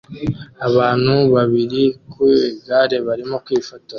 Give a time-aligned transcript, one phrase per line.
[0.67, 3.79] Abantu babiri ku igare barimo kwifotoza